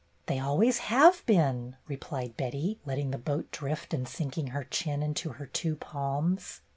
"They 0.25 0.39
always 0.39 0.79
have 0.79 1.23
been," 1.27 1.75
replied 1.87 2.35
Betty, 2.35 2.79
letting 2.87 3.11
the 3.11 3.19
boat 3.19 3.51
drift 3.51 3.93
and 3.93 4.07
sinking 4.07 4.47
her 4.47 4.63
chin 4.63 5.03
into 5.03 5.33
her 5.33 5.45
two 5.45 5.75
palms. 5.75 6.61